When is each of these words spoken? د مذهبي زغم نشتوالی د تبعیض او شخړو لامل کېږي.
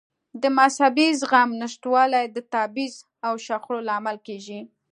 د 0.41 0.43
مذهبي 0.57 1.07
زغم 1.19 1.49
نشتوالی 1.61 2.25
د 2.35 2.37
تبعیض 2.53 2.95
او 3.27 3.33
شخړو 3.45 3.79
لامل 3.89 4.17
کېږي. 4.27 4.59